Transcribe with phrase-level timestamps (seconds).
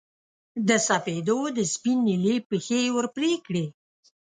[0.67, 3.65] د سپېدو د سپین نیلي پښې یې ور پرې کړې